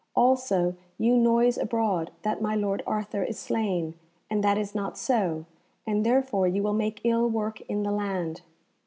[0.15, 3.93] Also, you noise abroad that my lord Arthur is slain,
[4.31, 5.45] and that is not so,
[5.85, 8.41] and therefore you will make ill work in the land."